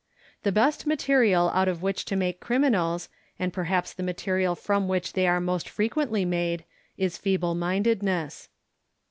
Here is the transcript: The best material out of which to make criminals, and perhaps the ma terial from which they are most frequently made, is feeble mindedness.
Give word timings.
The 0.41 0.51
best 0.51 0.87
material 0.87 1.51
out 1.53 1.67
of 1.67 1.83
which 1.83 2.05
to 2.05 2.15
make 2.15 2.39
criminals, 2.39 3.07
and 3.37 3.53
perhaps 3.53 3.93
the 3.93 4.01
ma 4.01 4.13
terial 4.13 4.57
from 4.57 4.87
which 4.87 5.13
they 5.13 5.27
are 5.27 5.39
most 5.39 5.69
frequently 5.69 6.25
made, 6.25 6.65
is 6.97 7.19
feeble 7.19 7.53
mindedness. 7.53 8.49